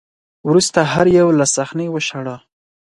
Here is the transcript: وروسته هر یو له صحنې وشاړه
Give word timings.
وروسته 0.47 0.79
هر 0.93 1.05
یو 1.19 1.27
له 1.39 1.45
صحنې 1.55 1.87
وشاړه 1.91 2.35